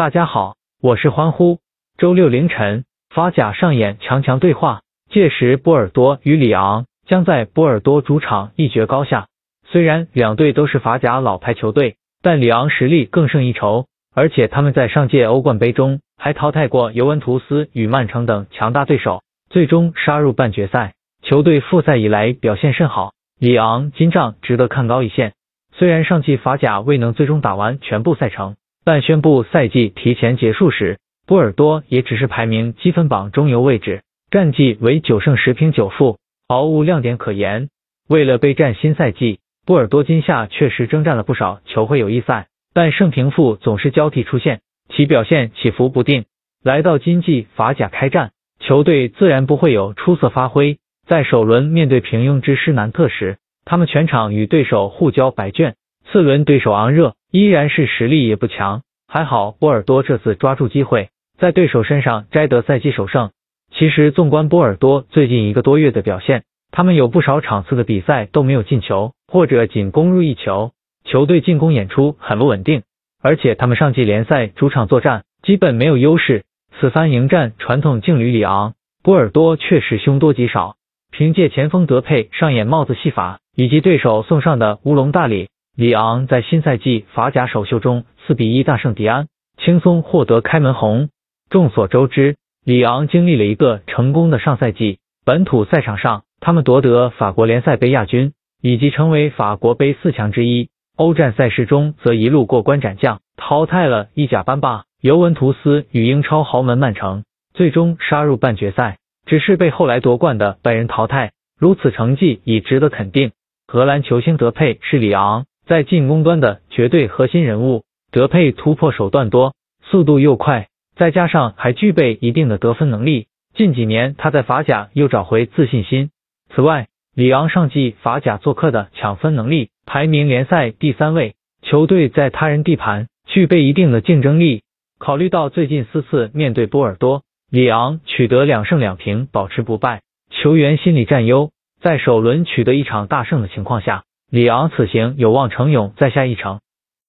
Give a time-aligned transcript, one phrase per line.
[0.00, 1.58] 大家好，我是欢呼。
[1.98, 4.80] 周六凌晨，法甲上演强强对话，
[5.10, 9.26] 届时波尔多与里昂将在波尔多主场一决高下。
[9.66, 20.94] 虽然两队都是法甲老牌球队，但里昂实力更胜一筹，而且他们在上届欧冠杯中还淘汰过尤文图斯与曼城等强大对手，最终杀入半决赛。
[21.22, 25.34] 球队复赛以来表现甚好，里昂金帐值得看高一线。
[25.74, 28.56] 虽然上季法甲未能最终打完全部赛程。
[28.92, 37.68] 但宣布赛季提前结束时，波尔多也只是排名积分榜中游位置，战绩为九胜十平九负，毫无亮点可言。
[38.08, 46.24] 为了备战新赛季，波尔多今夏确实征战了不少球会友谊赛，但胜平负总是交替出现，其表现起伏不定。
[46.64, 50.78] 来到今季法甲开战，球队自然不会有出色发挥。
[51.06, 55.76] 在首轮面对平庸之施南特时，他们全场与对手互交白卷。
[56.10, 63.30] 次轮对手昂热依然是实力也不强，还好波尔多这次抓住机会，在对手身上摘得赛季首胜。
[63.72, 70.72] 其实纵观波尔多最近一个多月的表现，他们有不少场次的比赛都没有进球，或者仅攻入一球，
[71.04, 72.82] 球队进攻演出很不稳定。
[73.22, 76.44] 而且他们上季联赛主场作战基本没有优势，
[76.80, 80.74] 此番迎战传统劲旅里昂，波尔多确实凶多吉少。
[81.12, 85.48] 凭借前锋德佩上演帽子戏法，以及对手送上的乌龙大礼。
[85.76, 91.08] 里昂在新赛季法甲首秀中四比一大胜迪安，轻松获得开门红。
[91.48, 100.68] 众所周知，里昂经历了一个成功的上赛季，本土赛场上他们夺得法国联赛杯亚军，以及成为法国杯四强之一。
[100.96, 111.32] 欧战赛事中则一路过关斩将，淘汰了意甲班霸尤文图斯与英超豪门曼城，最终杀入半决赛，只是被后来夺冠的拜仁淘汰。
[111.58, 113.32] 如此成绩已值得肯定。
[113.66, 115.46] 荷兰球星德佩是里昂。
[115.70, 119.54] 在进攻端的绝对核心人物，德佩突破手段多，
[119.84, 123.28] 速度又快，再加上还具备一定的得分能力。
[123.54, 126.10] 近几年他在法甲又找回自信心。
[126.52, 134.64] 此外，里昂上季法甲做客的抢分能力排名联赛第三位，球队在他人地盘具备一定的竞争力。
[134.98, 144.02] 考虑到最近四次面对波尔多，里昂取得两胜两平，保持不败，球员心理占优，在首轮取得一场大胜的情况下。
[144.30, 146.60] 李昂此行有望程勇再下一城。